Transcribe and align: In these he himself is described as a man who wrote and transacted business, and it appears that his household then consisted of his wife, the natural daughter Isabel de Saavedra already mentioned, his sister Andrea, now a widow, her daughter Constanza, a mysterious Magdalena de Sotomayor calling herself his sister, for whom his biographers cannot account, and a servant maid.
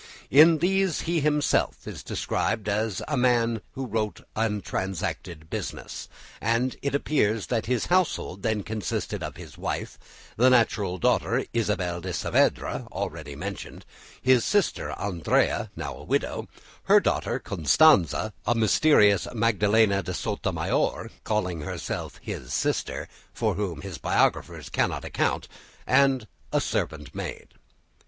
In 0.31 0.57
these 0.57 1.01
he 1.01 1.19
himself 1.19 1.87
is 1.87 2.01
described 2.01 2.67
as 2.67 3.03
a 3.07 3.15
man 3.15 3.61
who 3.73 3.85
wrote 3.85 4.21
and 4.35 4.63
transacted 4.65 5.47
business, 5.47 6.09
and 6.41 6.75
it 6.81 6.95
appears 6.95 7.45
that 7.45 7.67
his 7.67 7.85
household 7.85 8.41
then 8.41 8.63
consisted 8.63 9.21
of 9.21 9.35
his 9.37 9.59
wife, 9.59 9.99
the 10.37 10.49
natural 10.49 10.97
daughter 10.97 11.45
Isabel 11.53 12.01
de 12.01 12.13
Saavedra 12.13 12.87
already 12.91 13.35
mentioned, 13.35 13.85
his 14.19 14.43
sister 14.43 14.89
Andrea, 14.93 15.69
now 15.75 15.93
a 15.97 16.03
widow, 16.03 16.47
her 16.85 16.99
daughter 16.99 17.37
Constanza, 17.37 18.33
a 18.47 18.55
mysterious 18.55 19.27
Magdalena 19.35 20.01
de 20.01 20.15
Sotomayor 20.15 21.11
calling 21.23 21.61
herself 21.61 22.17
his 22.23 22.51
sister, 22.55 23.07
for 23.35 23.53
whom 23.53 23.81
his 23.81 23.99
biographers 23.99 24.69
cannot 24.69 25.05
account, 25.05 25.47
and 25.85 26.27
a 26.51 26.59
servant 26.59 27.13
maid. 27.13 27.49